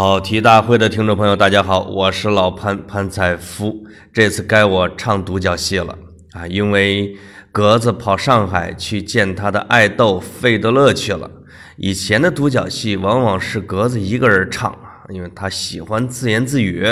[0.00, 3.84] 跑题大会的听众朋友，大家好，我是老潘潘采夫。
[4.10, 5.94] 这次该我唱独角戏了
[6.32, 7.14] 啊，因为
[7.52, 11.30] 格子跑上海去见他的爱豆费德勒去了。
[11.76, 14.74] 以前的独角戏往往是格子一个人唱，
[15.10, 16.82] 因为他喜欢自言自语，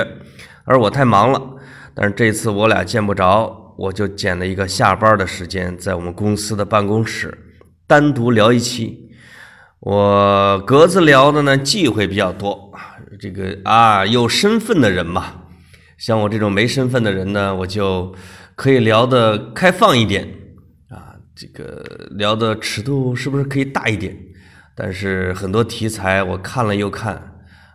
[0.65, 1.41] 而我太忙了。
[1.95, 9.09] 但是这次我俩见不着，我就捡了一个下班的时间，在我们公司的办公室单独聊一期。
[9.81, 12.73] 我格子聊的呢忌讳比较多，
[13.21, 15.25] 这个啊有身份的人嘛，
[15.97, 18.15] 像我这种没身份的人呢，我就
[18.55, 20.29] 可以聊的开放一点
[20.89, 24.17] 啊，这个聊的尺度是不是可以大一点？
[24.77, 27.15] 但是很多题材我看了又看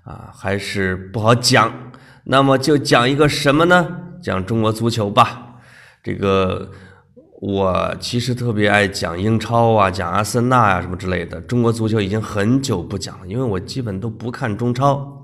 [0.03, 1.73] 啊，还是不好讲。
[2.25, 3.87] 那么就讲一个什么呢？
[4.21, 5.57] 讲中国足球吧，
[6.03, 6.71] 这个。
[7.45, 11.41] 我其实特别爱讲英超啊，讲阿森纳呀什么之类的。
[11.41, 15.22] 中国足球已经很久不讲了，因为我基本都不看中超。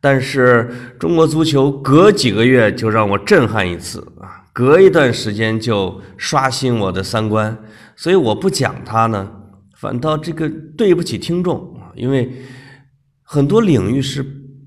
[0.00, 7.58] 但是中国足球隔几个月就让我震撼一次啊，隔一段时间就刷新我的三观。
[7.96, 9.28] 所以我不讲它呢，
[9.76, 12.30] 反倒这个对不起听众啊，因为
[13.22, 14.22] 很多领域是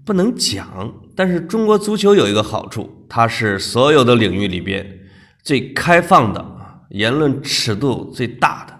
[0.06, 0.94] 不能讲。
[1.16, 4.86] 但是中国足球有一个好处，它是所有的领域里边
[5.44, 6.82] 最开放的啊。
[6.90, 8.74] 言论尺度最大的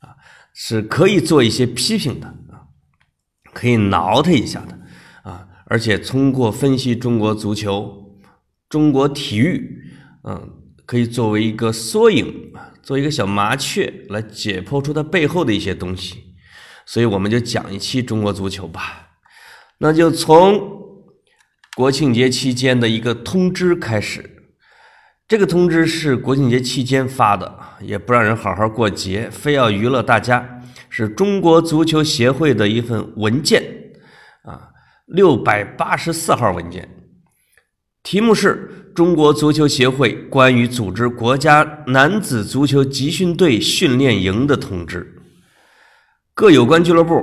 [0.00, 0.10] 啊，
[0.52, 2.66] 是可以做一些批评的啊，
[3.52, 4.76] 可以挠他一下的，
[5.74, 8.16] 而且通过分析中国足球、
[8.68, 9.82] 中国体育，
[10.22, 10.48] 嗯，
[10.86, 16.36] 可以作为一个缩影，做一个小麻雀来解剖出它背后的一些东西。
[16.86, 19.08] 所以我们就讲一期中国足球吧，
[19.78, 20.62] 那就从
[21.76, 24.44] 国庆节期间的一个通知开始。
[25.26, 30.62] 这个通知是国庆节期间发的，也不让人好好过节，非要娱乐大家。
[30.88, 33.83] 是中国足球协会的一份文件，
[35.06, 36.88] 六百八十四号文件，
[38.02, 45.00] 题目是《中国足球协会关于组织国家男子足球集训队训练营的通知》。
[46.32, 47.22] 各有关俱乐部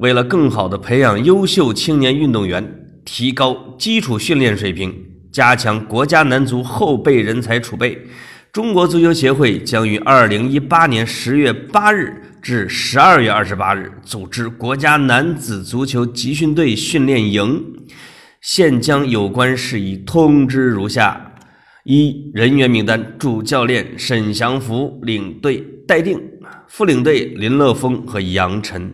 [0.00, 4.92] 为了更好地培养优秀青年运动员，提高基础训练水平。
[5.32, 8.06] 加强国家男足后备人才储备，
[8.52, 17.64] 中国足球协会将于二零一八年十月八日至十二月二十八日组织国家男子足球集训队训练营。
[18.42, 21.32] 现将有关事宜通知如下：
[21.84, 26.18] 一、人员名单：主教练沈祥福，领队待定；
[26.68, 28.92] 副领队林乐峰和杨晨。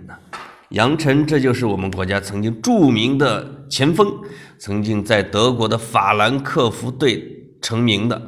[0.69, 4.09] 杨晨，这就是我们国家曾经著名的前锋，
[4.57, 8.23] 曾经在德国的法兰克福队成名的，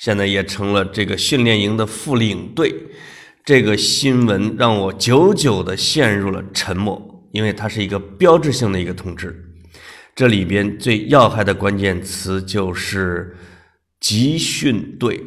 [0.00, 2.74] 现在也成了这个训练营的副领队。
[3.44, 9.44] 这个新闻让我久久的陷入了沉默，因为它是一个标志性的一个通知。
[10.14, 13.36] 这里边最要害的关键词就是
[14.00, 15.22] 集训队，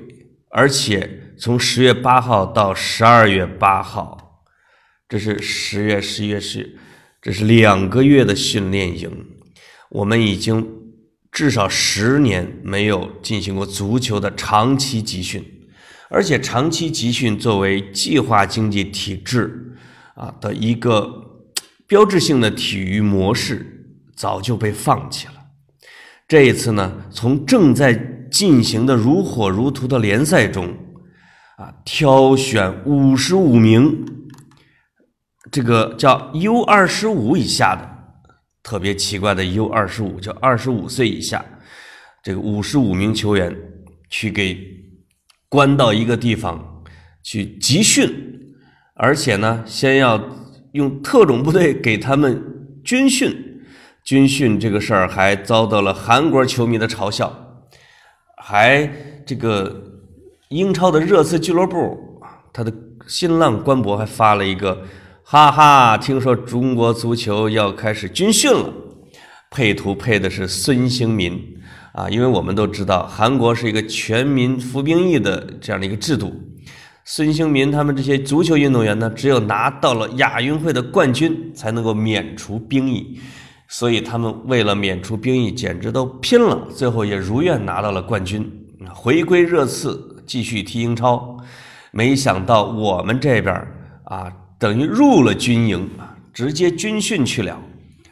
[0.49, 4.41] 而且从十月八号到十二月八号。
[5.07, 6.79] 这是十月、十一月、十，
[7.21, 9.27] 这是两个月的训练营。
[9.91, 10.82] 我们已经
[11.33, 15.43] 至少十年没有进行过足球的长期集训，
[16.09, 19.75] 而且长期集训作为计划经济体制
[20.15, 21.11] 啊的一个
[21.87, 25.33] 标志性的体育模式，早就被放弃了。
[26.27, 27.93] 这一次呢，从正在
[28.31, 30.67] 进行的如火如荼的联赛中
[31.57, 34.05] 啊，挑选五十五名。
[35.51, 37.92] 这个叫 U 二十五以下的，
[38.63, 41.43] 特别奇怪的 U 二十五，叫二十五岁以下，
[42.23, 43.53] 这个五十五名球员
[44.09, 44.57] 去给
[45.49, 46.81] 关到一个地方
[47.21, 48.55] 去集训，
[48.93, 50.17] 而且呢，先要
[50.71, 52.41] 用特种部队给他们
[52.85, 53.35] 军训，
[54.05, 57.65] 军训这个事儿还遭到了韩国球迷的嘲笑，
[58.37, 58.89] 还
[59.25, 59.99] 这个
[60.47, 62.21] 英超的热刺俱乐部，
[62.53, 62.73] 他的
[63.07, 64.85] 新浪官博还发了一个。
[65.25, 68.71] 哈哈，听说中国足球要开始军训了，
[69.49, 71.41] 配图配的是孙兴民。
[71.93, 76.33] 啊，因为我们都知道韩国是一个全民服兵役的这样的一个制度，
[77.05, 83.19] 孙兴民他们这些足球运动员呢，只有拿到了亚运会的冠军才能够免除兵役，
[83.67, 88.51] 所以他们为了免除兵役，简直都拼了，最后也如愿拿到了冠军。
[88.91, 91.37] 回归热刺，继续踢英超。
[91.91, 93.55] 没想到我们这边
[94.05, 94.33] 啊，
[94.63, 97.61] 等于入了军营啊，直接军训去了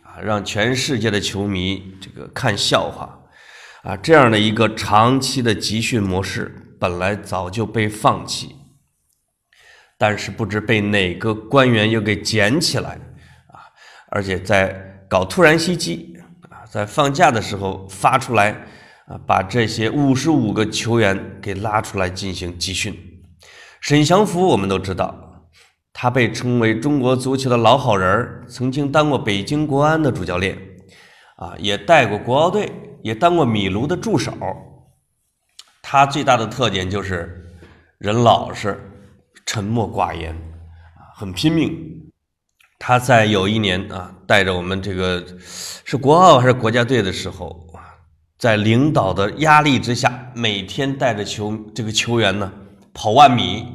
[0.03, 3.17] 啊，让全世界的球迷这个看笑话
[3.83, 3.95] 啊。
[3.95, 8.53] 这样的一个长期的集训模式，本来早就被放弃，
[9.97, 12.99] 但是不知被哪个官员又给捡起来
[13.47, 13.71] 啊，
[14.09, 14.75] 而且在
[15.09, 16.17] 搞突然袭击
[16.49, 18.51] 啊，在放假的时候发出来
[19.05, 22.93] 啊，把这些五十五个球员给拉出来进行集训。
[23.79, 25.30] 沈祥福，我们都知道，
[25.93, 30.57] 他被称为中国足球的老好人，曾经当过北京国安的主教练，
[31.35, 32.71] 啊，也带过国奥队，
[33.03, 34.33] 也当过米卢的助手。
[35.81, 37.45] 他最大的特点就是
[37.97, 38.79] 人老实、
[39.45, 40.35] 沉默寡言，
[41.15, 42.11] 很拼命。
[42.79, 45.23] 他在有一年啊，带着我们这个
[45.85, 47.67] 是国奥还是国家队的时候，
[48.39, 52.51] 在领导的压力之下，每天带着球这个球员呢。
[52.93, 53.65] 跑万米，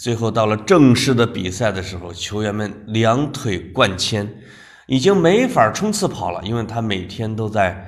[0.00, 4.26] 最后到了正式的比赛的时候，球员们两腿灌铅，
[4.86, 7.86] 已经没法冲刺跑了，因为他每天都在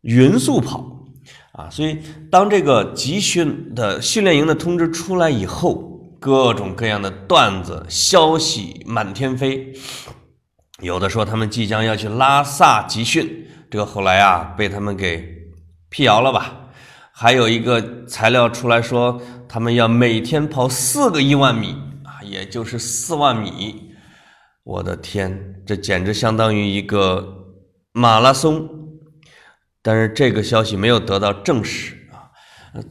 [0.00, 1.04] 匀速跑
[1.52, 1.68] 啊。
[1.68, 1.98] 所以，
[2.30, 9.74] 当这个集训的训练营的通知出来以后，各种各样的段子消息满天飞，
[10.80, 15.22] 有的说他们即将要去拉萨集训，这个后来啊被他们给
[15.90, 16.67] 辟谣了吧。
[17.20, 21.74] 还有一个材料出来说，他们要每天跑四个一万米
[22.04, 23.90] 啊，也就是四万米。
[24.62, 27.26] 我的天，这简直相当于一个
[27.90, 28.68] 马拉松。
[29.82, 32.30] 但是这个消息没有得到证实啊。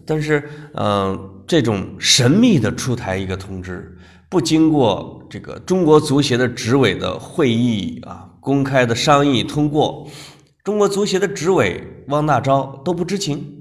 [0.06, 3.98] 但是，嗯，这种神秘的出台一个通知，
[4.30, 10.06] 不经过这个中国足协的执委的会议啊，公开的商议通过，
[10.66, 13.54] 中国足协的执委汪大钊都不知情。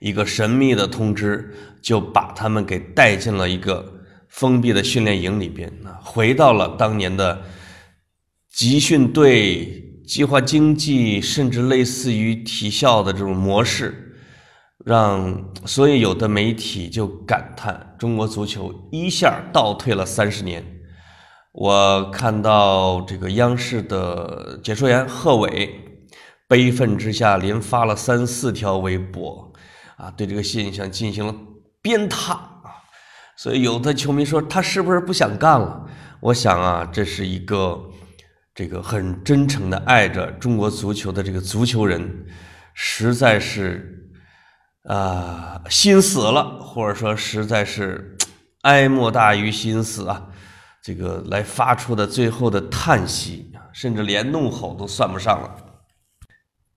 [0.00, 7.42] 一个神秘的通知就把他们给带进了一个封闭的训练营里边啊，回到了当年的
[8.50, 14.16] 集训队、计划经济，甚至类似于体校的这种模式，
[14.84, 20.64] 让所以有的媒体就感叹中国足球一下倒退了三十年。
[21.52, 25.68] 我看到这个央视的解说员贺炜
[26.48, 29.49] 悲愤之下连发了三四条微博。
[30.00, 31.34] 啊，对这个现象进行了
[31.82, 32.80] 鞭挞啊，
[33.36, 35.86] 所以有的球迷说他是不是不想干了？
[36.20, 37.78] 我想啊，这是一个
[38.54, 42.26] 这个很真诚的爱着中国足球的这个足球人，
[42.72, 44.10] 实在是
[44.84, 48.16] 啊心死了，或者说实在是
[48.62, 50.28] 哀莫大于心死啊，
[50.82, 55.69] 这个来发出的最后的叹息，甚至连怒吼都算不上了。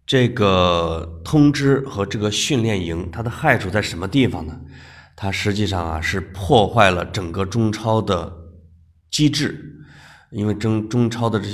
[0.06, 4.60] 这个通知和这个训练营，它的害处在什么地方呢？
[5.16, 8.34] 它实际上啊是破坏了整个中超的
[9.10, 9.86] 机制，
[10.32, 11.48] 因为中中超的这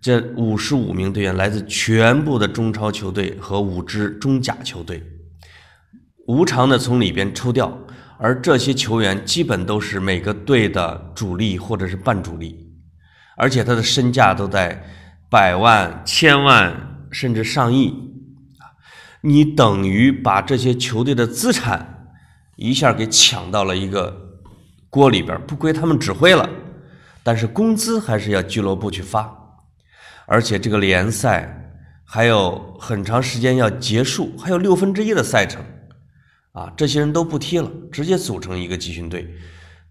[0.00, 5.02] 这五十五名队员来自全部的中超球队和五支中甲球队，
[6.28, 7.76] 无偿的从里边抽调，
[8.18, 12.70] 而这些球员基本都是每个队的主力或者是半主力，
[13.36, 14.84] 而且他的身价都在
[15.28, 16.95] 百万、千万。
[17.16, 17.88] 甚至上亿
[18.58, 18.76] 啊！
[19.22, 22.12] 你等于把这些球队的资产
[22.56, 24.14] 一下给抢到了一个
[24.90, 26.46] 锅里边，不归他们指挥了。
[27.22, 29.34] 但是工资还是要俱乐部去发，
[30.26, 31.72] 而且这个联赛
[32.04, 35.64] 还有很长时间要结束，还有六分之一的赛程
[36.52, 36.70] 啊！
[36.76, 39.26] 这些人都不踢了，直接组成一个集训队，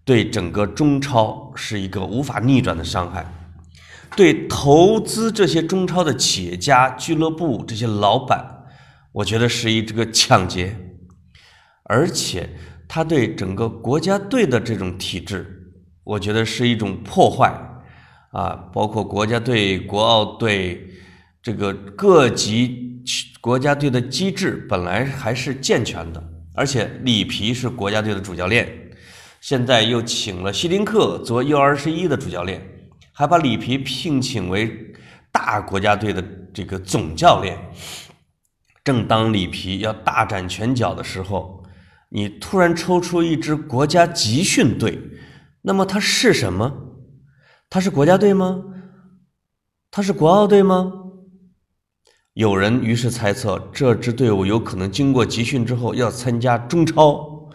[0.04, 3.26] 对整个中超是一个无法逆转的伤害。
[4.14, 8.44] 对投资这些中超的企业家、俱乐部这些老板，
[9.12, 10.76] 我觉得是一这个抢劫，
[11.84, 12.48] 而且
[12.86, 15.72] 他对整个国家队的这种体制，
[16.04, 17.52] 我觉得是一种破坏
[18.32, 18.68] 啊！
[18.72, 20.86] 包括国家队、国奥队
[21.42, 23.02] 这个各级
[23.40, 26.22] 国家队的机制本来还是健全的，
[26.54, 28.66] 而且里皮是国家队的主教练，
[29.40, 32.60] 现在又请了希林克做 U 二十一的主教练。
[33.18, 34.92] 还把里皮聘请为
[35.32, 37.58] 大国家队的这个总教练。
[38.84, 41.64] 正当里皮要大展拳脚的时候，
[42.10, 45.00] 你突然抽出一支国家集训队，
[45.62, 46.70] 那么它是什么？
[47.70, 48.62] 它是国家队吗？
[49.90, 50.92] 它是国奥队吗？
[52.34, 57.48] 有人于是猜测，这支队伍有可能经过集训之后要参加中超。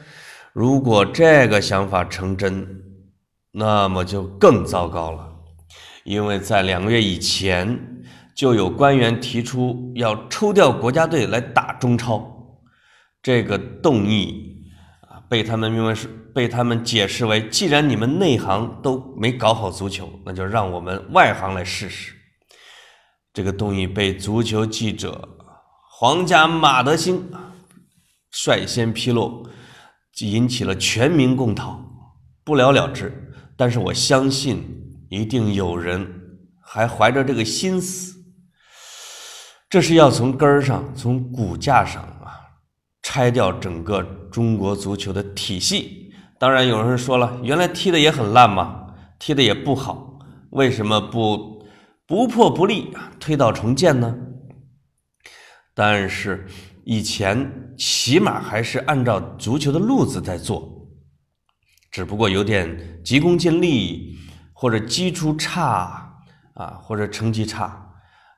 [0.53, 2.68] 如果这个想法成真，
[3.51, 5.31] 那么就更糟糕了。
[6.03, 8.03] 因为在两个月以前，
[8.36, 12.60] 就有官员提出要抽调国家队来打中超，
[13.22, 14.63] 这个动议
[15.08, 22.13] 啊，被他们认为是被他们解释为，既然你们内行都没搞好足球，那就让我们外行来试试。
[23.34, 25.29] 这个动议被足球记者
[26.00, 27.31] 皇家马德兴
[28.31, 29.48] 率先披露，
[30.20, 31.79] 引起了全民公讨，
[32.43, 33.31] 不了了之。
[33.55, 36.08] 但是我相信，一定有人
[36.62, 38.15] 还怀着这个心思，
[39.70, 42.39] 这是要从根儿上、从骨架上啊，
[43.03, 44.01] 拆掉整个
[44.32, 46.13] 中国足球的体系。
[46.39, 48.88] 当然，有人说了，原来踢的也很烂嘛，
[49.20, 50.18] 踢的也不好，
[50.51, 51.62] 为什么不
[52.08, 54.18] 不破不立啊，推倒重建呢？
[55.74, 56.48] 但是
[56.86, 60.88] 以前起码还是按照足球的路子在做，
[61.91, 64.18] 只不过有点急功近利，
[64.62, 66.22] 或者基础差
[66.53, 67.84] 啊，或者成绩差，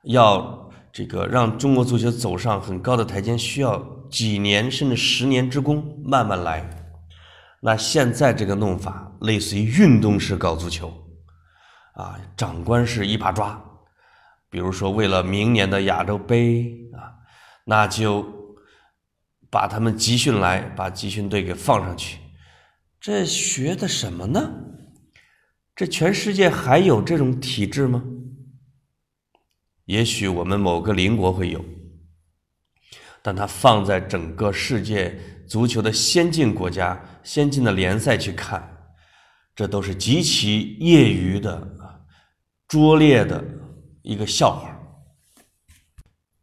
[0.04, 3.78] 要这个让中国足球走上很高的台阶，需要
[4.10, 6.66] 几年甚至十年之功，慢慢来。
[7.60, 10.90] 那现在这个弄法类似于运动式搞足球，
[11.92, 13.62] 啊，长官是一把抓，
[14.48, 17.12] 比如说为了明年的亚洲杯啊。
[17.66, 18.26] 那就
[19.50, 22.18] 把他们集训来，把集训队给放上去。
[22.98, 24.50] 这学的什么呢？
[25.76, 28.04] 这全世界还有这种体制吗？
[29.86, 31.62] 也许我们某个邻国会有，
[33.22, 38.66] 但它放在整个世界足球的先进国家、先进的联赛去看，
[39.54, 41.76] 这都是极其业余的、
[42.68, 43.44] 拙劣的
[44.02, 44.70] 一个笑话。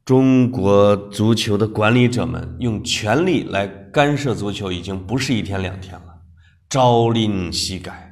[0.03, 6.21] 中国足球的管理者们用权力来干涉足球，已经不是一天两天了，
[6.69, 8.10] 朝令夕改，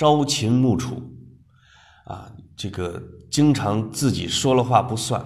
[0.00, 0.94] 朝秦暮楚，
[2.06, 2.98] 啊，这个
[3.30, 5.22] 经常自己说了话不算。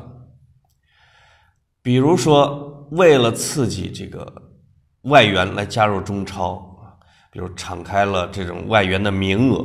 [1.80, 4.26] 比如说，为了刺激这个
[5.02, 6.76] 外援来加入中超，
[7.30, 9.64] 比如敞开了这种外援的名额，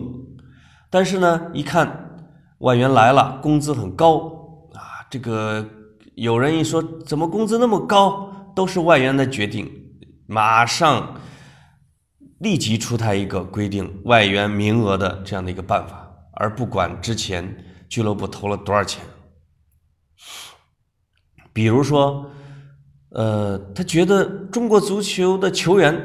[0.91, 2.21] 但是呢，一看
[2.59, 5.67] 外援来了，工资很高啊，这个。
[6.13, 8.51] 有人一说，怎么工资那么高？
[8.55, 9.67] 都是外援的决定，
[10.27, 11.15] 马上
[12.39, 17.55] 立即出台一个规定外援名额的这样的一个办法，而不管之前
[17.87, 19.03] 俱乐部投了多少钱。
[21.51, 22.25] 比如说，
[23.09, 25.95] 呃，他觉得中国足球的球员，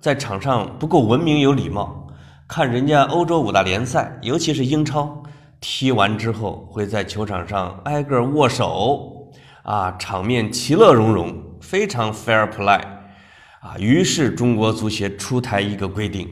[0.00, 2.08] 在场上不够文明有礼貌，
[2.48, 5.22] 看人家欧洲五大联赛，尤其是英超，
[5.60, 9.10] 踢完之后会在球场上挨个握手。
[9.64, 12.82] 啊，场面其乐融融，非常 fair play，
[13.64, 16.28] 啊，于是中国足协出台一个规定，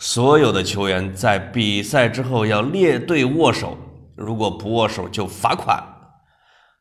[0.00, 3.78] 所有的球员在比赛之后要列队握手，
[4.16, 5.80] 如果不握手就罚款，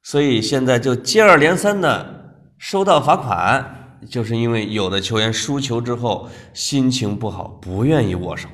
[0.01, 8.49] 所以现在就接二连三的收到罚款，就是因为有的球员输球之后心情不好，不愿意握手，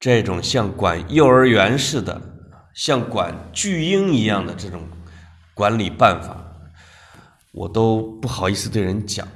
[0.00, 2.18] 这种像管幼儿园似的，
[2.74, 4.80] 像管巨婴一样的这种。
[5.54, 6.42] 管理办法，
[7.52, 9.28] 我都不好意思对人讲，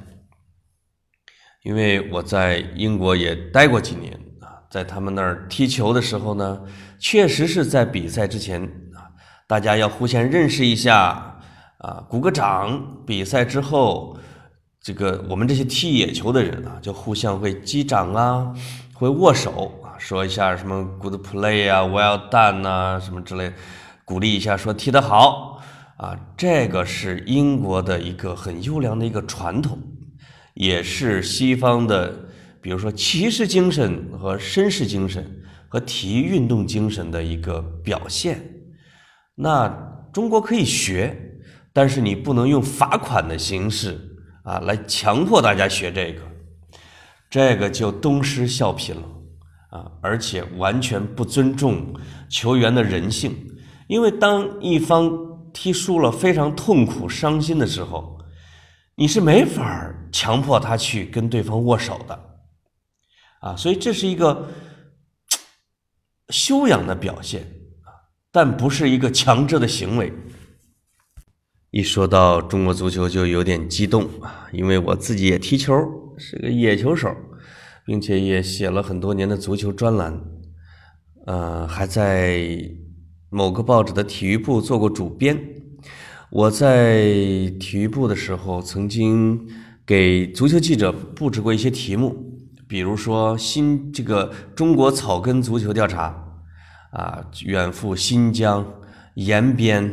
[1.67, 6.61] 因为我在英国也待过几年啊，在他们那儿踢球的时候呢，
[6.97, 8.63] 确实是在比赛之前
[8.95, 9.11] 啊，
[9.49, 11.41] 大家要互相认识一下
[11.79, 12.81] 啊，鼓个掌。
[13.05, 14.17] 比赛之后，
[14.81, 18.55] 这个我们这些踢野球的人啊，就互相会击掌啊，
[18.95, 23.53] 会握手啊，说一下什么 “good play” 啊，“well done” 啊，什么之类，
[24.05, 25.61] 鼓励一下，说踢得好。
[25.97, 29.77] 啊，这个是英国的一个很优良的一个传统，
[30.57, 32.29] 也是西方的，
[32.61, 35.25] 比如说骑士精神和绅士精神
[35.69, 38.43] 和体育运动精神的一个表现。
[39.37, 39.69] 那
[40.13, 41.17] 中国可以学，
[41.73, 43.97] 但是你不能用罚款的形式
[44.43, 46.23] 啊来强迫大家学这个，
[47.31, 49.03] 这个就东施效颦了
[49.71, 51.95] 啊，而且完全不尊重
[52.29, 53.33] 球员的人性，
[53.87, 55.25] 因为当一方。
[55.57, 58.19] 踢输了，非常痛苦、伤心的时候，
[58.95, 62.19] 你是没法强迫他去跟对方握手的，
[63.41, 64.49] 啊，所以这是一个
[66.31, 67.47] 修养的表现，
[68.33, 70.11] 但不是一个强制的行为。
[71.71, 75.75] 一说到中国足球，就有点激动啊，因为我自己也踢球，
[76.17, 77.15] 是个野球手，
[77.85, 80.19] 并且也写了很多年的足球专栏，
[81.27, 82.49] 呃，还在。
[83.29, 85.37] 某个报纸的体育部做过主编，
[86.31, 87.03] 我在
[87.59, 89.49] 体育部的时候，曾经
[89.87, 96.12] 给足球记者布置过一些题目，比如说新这个中国草根足球调查，
[96.90, 98.66] 啊，远赴新疆、
[99.14, 99.85] 延边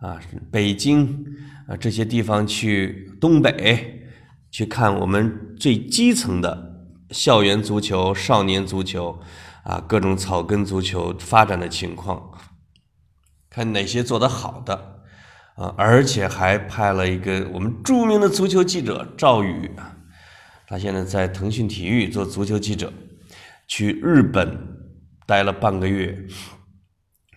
[0.00, 0.18] 啊、
[0.50, 1.24] 北京
[1.68, 4.10] 啊这些地方去东北
[4.50, 9.20] 去看我们最基层的校园足球、少年足球
[9.62, 12.32] 啊，各种草根足球发展的情况，
[13.48, 14.97] 看哪些做得好的。
[15.58, 19.68] 啊，而且还派了一个我们著名的足球记者赵宇，
[20.68, 22.92] 他现在在腾讯体育做足球记者，
[23.66, 24.56] 去日本
[25.26, 26.16] 待了半个月。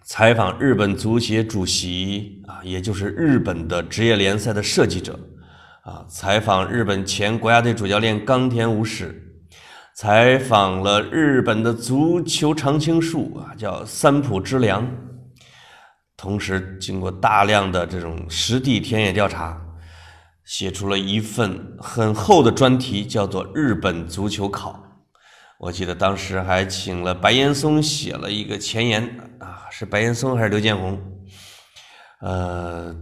[0.03, 5.17] 采访日本足协主席啊，也就是日本的职业联赛的设计者
[5.83, 9.19] 啊，采访日本前国家队主教练冈田武史，
[9.95, 14.85] 采访了日本的足球常青树啊，叫三浦知良。
[16.21, 19.59] 同时，经过大量的这种实地田野调查，
[20.45, 24.71] 写出了一份很厚的专题，叫做《日本足球考》。
[25.57, 29.03] 我记得当时还请了白岩松写了一个前言
[29.39, 31.01] 啊，是白岩松还是刘建宏？
[32.19, 32.95] 呃，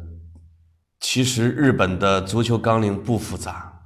[1.01, 3.81] 其实日本的足球纲领不复杂。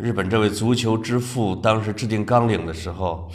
[0.00, 3.30] 日本这位足球之父当时制定纲领的时候，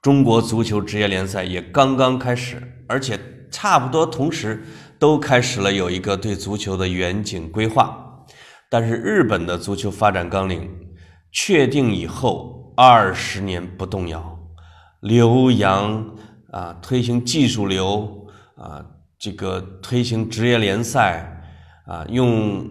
[0.00, 4.62] 中国足球职业联赛也刚刚开始，而且差不多同时
[4.98, 8.26] 都开始了有一个对足球的远景规划。
[8.70, 10.68] 但是日本的足球发展纲领
[11.32, 12.56] 确定以后。
[12.80, 14.38] 二十年不动摇，
[15.00, 16.14] 留洋
[16.52, 18.24] 啊，推行技术流
[18.54, 18.86] 啊，
[19.18, 21.42] 这个推行职业联赛
[21.86, 22.64] 啊，用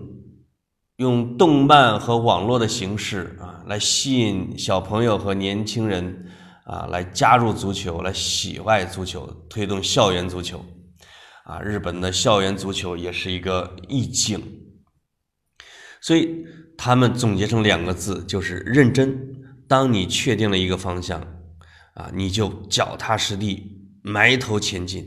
[0.95, 6.25] 用动漫和网络的形式啊，来吸引小朋友和年轻人
[6.67, 10.63] 啊，来加入足球，来喜爱足球，推动校园足球
[11.45, 14.43] 啊，日本的校园足球也是一个意境，
[16.01, 16.45] 所以
[16.77, 19.17] 他们总结成两个字，就是认真。
[19.65, 21.21] 当你确定了一个方向，
[21.93, 23.63] 啊，你就脚踏实地
[24.01, 25.05] 埋头前进，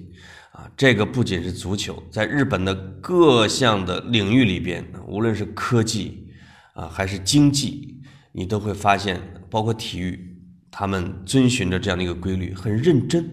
[0.52, 6.26] 啊，这个不仅是足球，在日本的各项的领域里边，无论是科技
[6.73, 8.00] 啊还是经济，
[8.33, 10.29] 你都会发现，包括体育，
[10.71, 13.28] 他们遵循着这样的一个规律，很认真。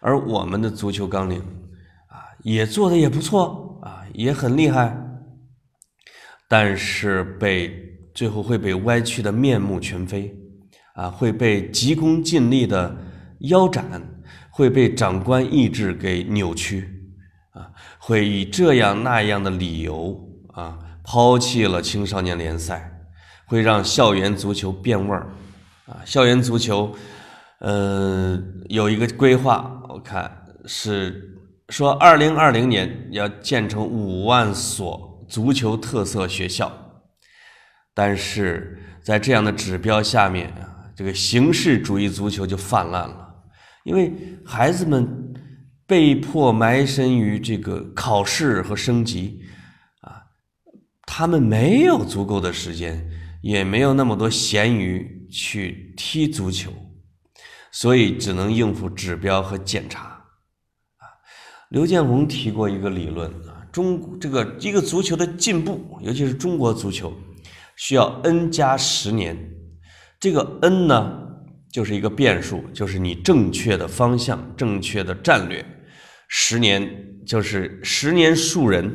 [0.00, 1.38] 而我们的足球纲领，
[2.08, 4.96] 啊，也做的也不错，啊，也很厉害，
[6.48, 7.90] 但是被。
[8.14, 10.36] 最后会被歪曲的面目全非，
[10.92, 12.94] 啊，会被急功近利的
[13.38, 14.02] 腰斩，
[14.50, 16.86] 会被长官意志给扭曲，
[17.52, 23.00] 啊，会以这样那样的理由啊，抛弃了青少年联赛，
[23.46, 25.32] 会让校园足球变味儿，
[25.92, 26.94] 啊，校园足球，
[27.60, 36.72] 呃，有一个规划，我看是说二零二零年要建成五万所足球特色学校。
[37.94, 43.34] 但是在这样的指标下面啊，这个形式主义足球就泛滥了，
[43.84, 44.10] 因为
[44.46, 45.34] 孩子们
[45.86, 49.42] 被迫埋身于这个考试和升级
[50.00, 50.24] 啊，
[51.02, 53.06] 他们没有足够的时间，
[53.42, 56.70] 也没有那么多闲余去踢足球，
[57.72, 60.22] 所以只能应付指标和检查
[60.98, 61.08] 啊。
[61.70, 67.12] 刘建宏提过一个理论啊，中这个一个足球的进步，尤其是中国足球。
[67.74, 69.34] 需要 n 加十年，
[70.20, 71.18] 这个 n 呢，
[71.72, 75.64] 就是一个变数，就是你正确的方向、正确的战略。
[76.28, 76.86] 十年
[77.26, 78.94] 就是十年树人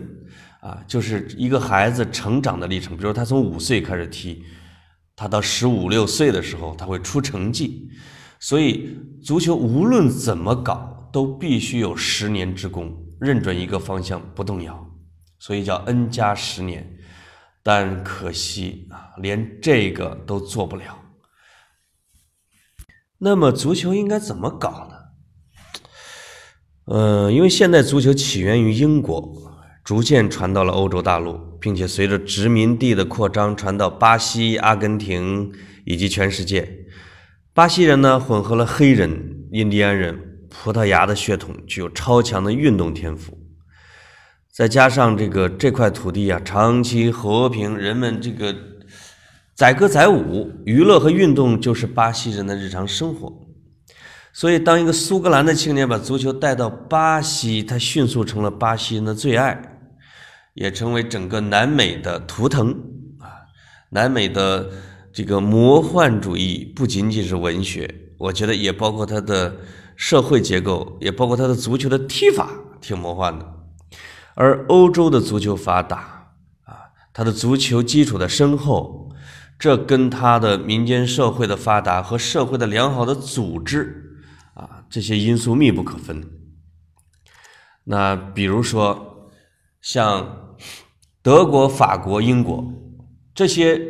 [0.61, 2.95] 啊，就是一个孩子成长的历程。
[2.95, 4.43] 比如他从五岁开始踢，
[5.17, 7.89] 他到十五六岁的时候，他会出成绩。
[8.39, 14.87] 所以足球无论怎么搞，都必须有十年之功，认准一个方向不动摇，
[15.39, 16.87] 所以叫 n 加十年。
[17.63, 20.99] 但可惜啊，连这个都做不了。
[23.17, 24.95] 那么足球应该怎么搞呢？
[26.95, 29.51] 嗯，因为现代足球起源于英国，
[29.83, 35.51] 逐渐传到了欧洲大陆，并且随着殖民地的扩张传到巴西、阿根廷
[35.85, 36.85] 以及全世界。
[37.53, 40.17] 巴西人呢，混合了黑人、印第安人、
[40.49, 43.37] 葡萄牙的血统，具有超强的运动天赋。
[44.51, 48.55] 再加上这个这块土地啊，长期和平，人们这个
[49.55, 53.31] 载歌载舞、娱乐和运动就是巴西人的日常生活。
[54.33, 59.76] 所以，当一个苏格兰的青年把足球带到巴西，他迅速成了巴西人的最爱，
[60.57, 62.71] 也成为整个南美的图腾
[63.19, 63.45] 啊！
[63.91, 64.67] 南美的
[65.13, 69.55] 这个魔幻主义不仅仅是文学，我觉得也包括它的
[69.95, 72.49] 社会结构，也包括它的足球的踢法，
[72.81, 73.53] 挺魔幻的。
[74.33, 76.31] 而欧洲的足球发达
[76.63, 79.11] 啊，它的足球基础的深厚，
[79.59, 84.23] 这跟它的民间社会的发达和社会的良好的组织
[84.55, 86.27] 啊，这些因素密不可分。
[87.83, 89.29] 那比如说，
[89.81, 90.46] 像
[91.27, 92.63] 德国、法国、英国
[93.35, 93.81] 这些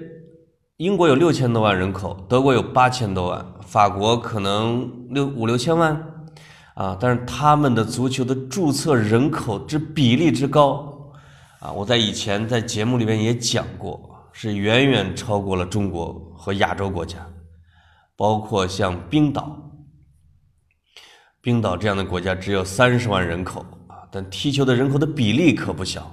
[0.78, 5.96] 英国有六千多万人口，德国有八千多万，法国可能六五六千万
[6.74, 11.12] 啊，但是他们的足球的注册人口之比例之高
[11.60, 17.20] 啊，我在以前在节目里面也讲过，是远远超过了中国和亚洲国家，
[18.16, 19.56] 包括像冰岛。
[21.40, 26.12] 冰岛这样的国家只有三十万人口啊，但踢球的人口的比例可不小，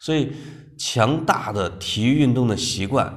[0.00, 0.32] 所以
[0.78, 3.14] 强大的体育运动的习惯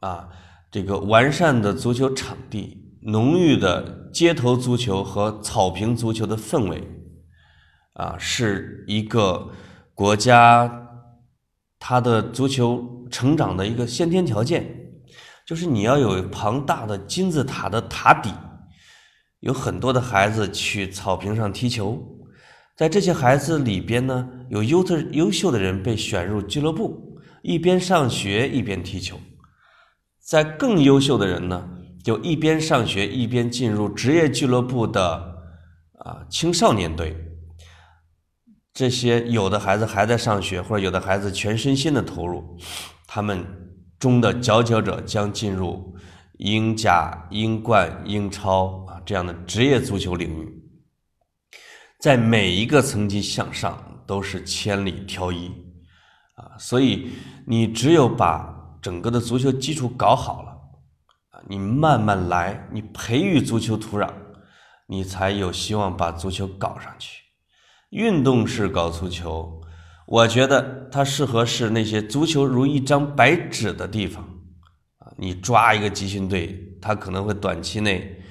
[0.00, 0.28] 啊，
[0.70, 6.82] 这个完善的足球场地、浓郁的街头足球和草坪足球的氛围
[7.92, 9.50] 啊，是一个
[9.94, 10.88] 国家
[11.78, 14.66] 它的足球成长的一个先天条件，
[15.46, 18.30] 就是你要有庞大的金字塔的塔底。
[19.40, 22.15] 有很多的孩子去草坪上踢球，
[22.76, 29.16] 在这些孩子里边呢，有优特优秀的人被选入俱乐部，一边上学一边踢球；
[30.20, 31.66] 在更优秀的人呢，
[32.04, 35.02] 就一边上学一边进入职业俱乐部的
[36.00, 37.16] 啊青少年队。
[38.74, 42.58] 这些有的孩子还在上学，或者有的孩子全身心的投入，
[43.06, 43.42] 他们
[43.98, 45.96] 中的佼佼者将进入
[46.36, 49.00] 英甲、英冠、英超啊。
[49.06, 50.55] 这样的职业足球领域，
[52.06, 55.48] 在每一个层级向上都是千里挑一
[56.36, 56.54] 啊！
[56.56, 57.10] 所以
[57.44, 60.50] 你只有把整个的足球基础搞好了
[61.30, 64.08] 啊，你慢慢来，你培育足球土壤，
[64.86, 67.24] 你才有希望把足球搞上去。
[67.90, 69.60] 运动式搞足球，
[70.06, 74.22] 我觉得它适合是那些足球如一张白纸的地方
[74.98, 75.10] 啊！
[75.18, 78.22] 你抓一个集训队，他可能会短期内。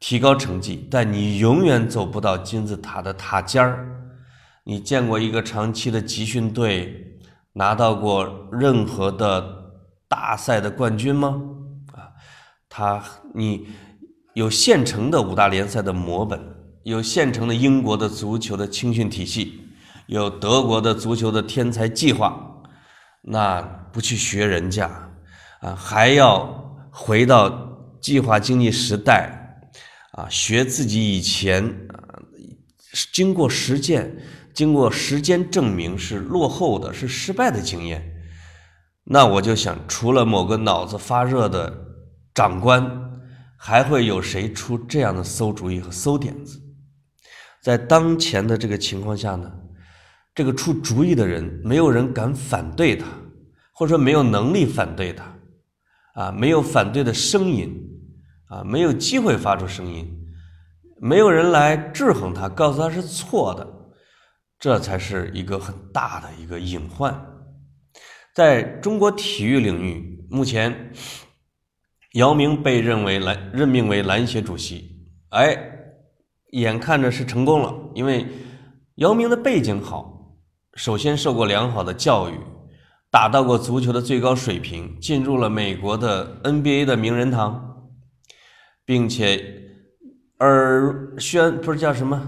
[0.00, 3.86] 提高成绩，但你永远走不到金字塔的塔尖儿。
[4.64, 7.18] 你见过一个长期的集训队
[7.52, 9.44] 拿到过任何的
[10.08, 11.40] 大赛的冠军吗？
[11.92, 12.08] 啊，
[12.68, 13.02] 他
[13.34, 13.68] 你
[14.34, 16.40] 有现成的五大联赛的模本，
[16.82, 19.60] 有现成的英国的足球的青训体系，
[20.06, 22.62] 有德国的足球的天才计划，
[23.22, 23.60] 那
[23.92, 24.88] 不去学人家
[25.60, 27.50] 啊，还要回到
[28.00, 29.36] 计划经济时代。
[30.12, 32.18] 啊，学自己以前啊，
[33.12, 34.16] 经过实践、
[34.52, 38.04] 经过时间证明是落后的、是失败的经验，
[39.04, 41.72] 那我就想，除了某个脑子发热的
[42.34, 42.84] 长官，
[43.56, 46.60] 还会有谁出这样的馊主意和馊点子？
[47.62, 49.52] 在当前的这个情况下呢，
[50.34, 53.06] 这个出主意的人，没有人敢反对他，
[53.72, 55.36] 或者说没有能力反对他，
[56.14, 57.72] 啊，没有反对的声音。
[58.50, 60.12] 啊，没有机会发出声音，
[61.00, 63.64] 没有人来制衡他，告诉他是错的，
[64.58, 67.14] 这才是一个很大的一个隐患。
[68.34, 70.92] 在中国体育领域，目前
[72.14, 75.56] 姚明被认为篮任命为篮协主席，哎，
[76.50, 78.26] 眼看着是成功了，因为
[78.96, 80.34] 姚明的背景好，
[80.74, 82.34] 首先受过良好的教育，
[83.12, 87.69] 达到过足球的最高水平，进入了美国的 NBA 的名人堂。
[88.90, 89.70] 并且
[90.40, 92.20] 耳宣不是叫什么，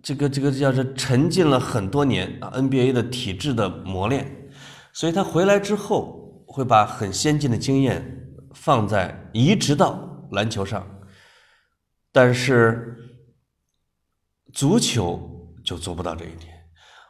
[0.00, 4.52] 这个这个叫是沉浸了很多年啊 NBA 的体制的磨练，
[4.92, 10.86] 所以他回来之后会把很先进的经验放在移植到篮球上，
[12.12, 12.96] 但是
[14.52, 16.54] 足球就做不到这一点。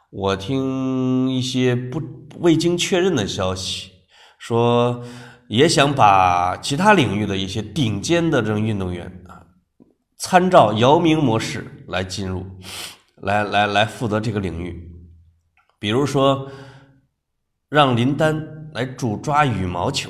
[0.09, 2.01] 我听一些不
[2.39, 3.91] 未经确认的消息
[4.39, 5.05] 说。
[5.47, 9.45] 也想把其他领域的一些顶尖的这种运动员啊，
[10.17, 12.43] 参照姚明模式来进入，
[13.17, 14.91] 来来来负责这个领域。
[15.77, 16.49] 比如说，
[17.69, 20.09] 让林丹来主抓羽毛球，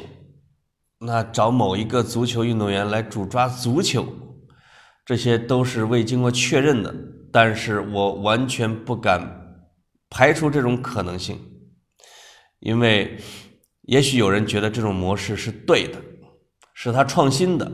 [0.99, 4.07] 那找某一个足球运动员来主抓足球，
[5.05, 6.95] 这些都是未经过确认的。
[7.31, 9.59] 但是我完全不敢
[10.09, 11.37] 排除这种可能性，
[12.59, 13.17] 因为。
[13.85, 16.01] 也许有人觉得这种模式是对的，
[16.73, 17.71] 是他创新的，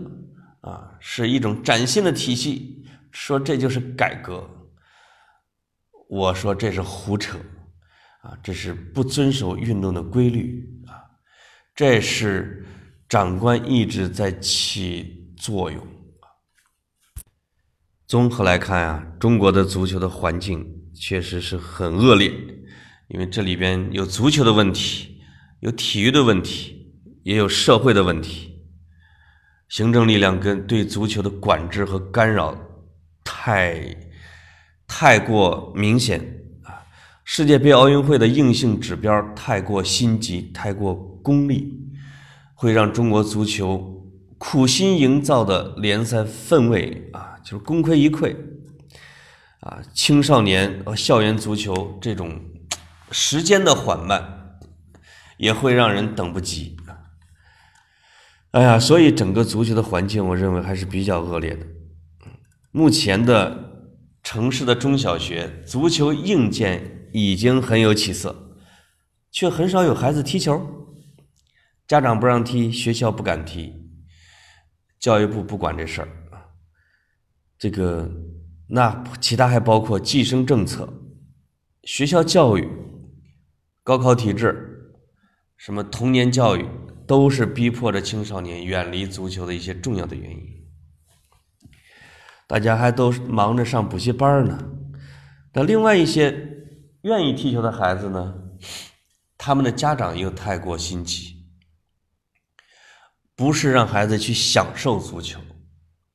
[0.60, 4.46] 啊，是一种崭新的体系，说这就是改革。
[6.10, 7.38] 我说这是胡扯，
[8.24, 11.00] 啊，这是不遵守运动的规律，啊，
[11.74, 12.66] 这是
[13.08, 15.88] 长官一直在起作用。
[18.06, 22.30] 综合来看啊，中国的足球的环境确实是很恶劣，
[23.08, 25.08] 因为这里边有足球的问题。
[25.62, 26.92] 有体育的问题，
[27.24, 28.60] 也有社会的问题。
[29.70, 32.58] 行政力量跟对足球的管制和干扰
[33.24, 33.96] 太
[34.88, 36.20] 太过明显
[36.64, 36.82] 啊！
[37.24, 41.80] 世界杯、奥运会的硬性指标太过心急，太过功利。
[42.56, 48.36] 会让中国足球苦心营造的联赛氛围啊，就是功亏一篑
[49.62, 49.80] 啊！
[49.94, 52.40] 青少年和校园足球这种
[53.12, 54.41] 时间的缓慢，
[55.42, 56.78] 也会让人等不及。
[58.52, 61.66] 哎呀，所以整个足球的环境，我认为还是比较恶劣的。
[62.72, 63.90] 目前的
[64.22, 68.56] 城市的中小学足球硬件已经很有起色，
[69.32, 70.62] 却很少有孩子踢球。
[71.88, 73.74] 家长不让踢，学校不敢踢，
[75.00, 76.08] 教育部不管这事儿。
[77.58, 78.10] 这个，
[78.68, 80.88] 那其他还包括计生政策、
[81.84, 82.70] 学校教育、
[83.84, 84.71] 高考体制、
[85.64, 86.66] 什么童年教育。
[87.08, 90.40] 都是逼迫着青少年远离足球的一些重要的原因。
[92.48, 94.58] 大家还都忙着上补习班呢，
[95.52, 96.34] 那另外一些
[97.02, 98.34] 愿意踢球的孩子呢，
[99.38, 101.36] 他们的家长又太过心急，
[103.36, 105.38] 不是让孩子去享受足球，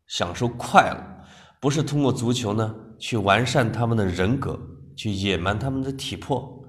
[0.06, 1.26] 享受快乐，
[1.60, 4.58] 不是通过足球呢去完善他们的人格，
[4.96, 6.64] 去野蛮他们的体魄，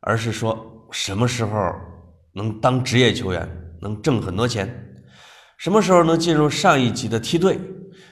[0.00, 1.89] 而是说什么时候。
[2.32, 3.48] 能当职业球员，
[3.80, 4.68] 能挣很多钱，
[5.58, 7.58] 什么时候能进入上一级的梯队？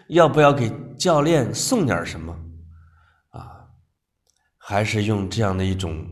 [0.08, 2.34] 要不要给教练送点什么？
[3.30, 3.64] 啊，
[4.56, 6.06] 还是用这样的一种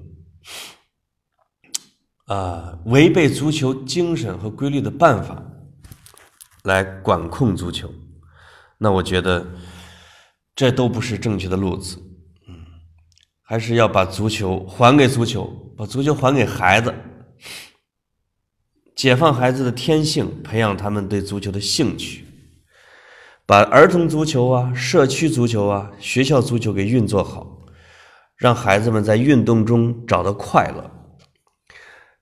[2.26, 5.42] 啊违背足球精神和规律的办法
[6.64, 7.90] 来管控足球？
[8.78, 9.46] 那我觉得
[10.54, 11.96] 这都不是正确的路子。
[12.46, 12.54] 嗯，
[13.42, 16.94] 还是要把足球还给足球，把足球还给孩子。
[18.96, 22.24] 解放孩子的天性，培养他们对足球的兴趣，
[23.44, 27.58] 把儿童足球啊、社区足球啊、学校足球给运作好，
[28.38, 30.90] 让孩子们在运动中找到快乐，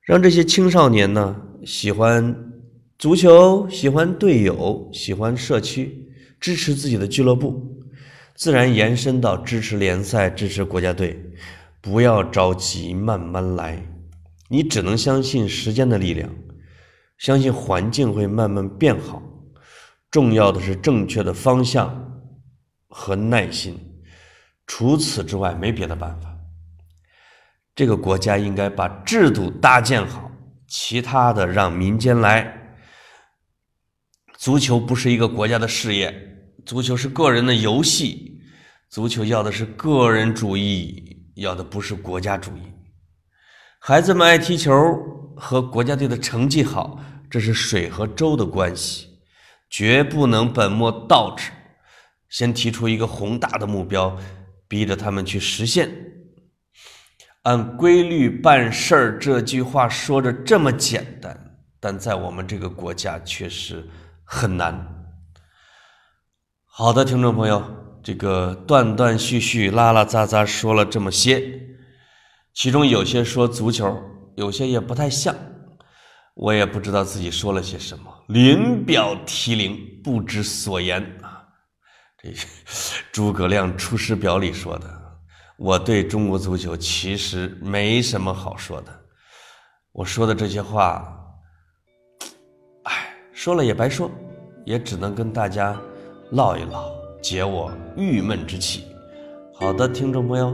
[0.02, 2.52] 让这些青少年呢喜欢
[2.98, 7.80] 足球、喜欢队友、喜欢社区，支持自己的俱乐部，
[8.34, 11.24] 自然延伸到支持联赛、支持国家队。
[11.80, 13.80] 不要着急，慢慢来，
[14.48, 16.28] 你只能相信时间的力量。
[17.24, 19.22] 相信环境会慢慢变好，
[20.10, 22.22] 重要的是正确的方向
[22.86, 23.80] 和耐心。
[24.66, 26.28] 除此之外，没别的办法。
[27.74, 30.30] 这个国家应该把制度搭建好，
[30.68, 32.76] 其他的让民间来。
[34.36, 36.14] 足球不是一个国家的事业，
[36.66, 38.38] 足球是个人的游戏。
[38.90, 42.70] 足球要的是个人主义，要的不是国家主义。
[43.78, 44.74] 孩子们爱踢球
[45.34, 47.00] 和国家队的成绩好。
[47.34, 49.08] 这是水和粥的关系，
[49.68, 51.50] 绝不能本末倒置。
[52.28, 54.16] 先提出一个宏大的目标，
[54.68, 55.92] 逼着他们去实现。
[57.42, 63.84] 按规律办事儿，这句话说着这么简单，但在我们这个国家确实
[64.22, 65.04] 很难。
[66.66, 67.60] 好的，听众朋友，
[68.00, 71.42] 这个断断续续、拉拉杂杂说了这么些，
[72.52, 74.00] 其中有些说足球，
[74.36, 75.34] 有些也不太像。
[76.34, 81.44] 我也不知道自己说了些什么，临表涕零，不知所言啊！
[82.20, 82.34] 这
[83.12, 84.90] 诸葛亮《出师表》里说的，
[85.56, 88.92] 我对中国足球其实没什么好说的。
[89.92, 91.06] 我说的这些话，
[92.82, 94.10] 哎，说了也白说，
[94.64, 95.80] 也只能跟大家
[96.32, 96.90] 唠一唠，
[97.22, 98.84] 解我郁闷之气。
[99.54, 100.52] 好的，听众朋友，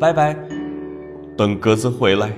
[0.00, 0.34] 拜拜，
[1.38, 2.32] 等鸽子回来。